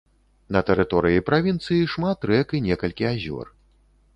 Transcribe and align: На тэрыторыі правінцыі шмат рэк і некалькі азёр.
На 0.55 0.61
тэрыторыі 0.69 1.23
правінцыі 1.27 1.89
шмат 1.97 2.27
рэк 2.33 2.47
і 2.61 2.63
некалькі 2.69 3.05
азёр. 3.13 3.47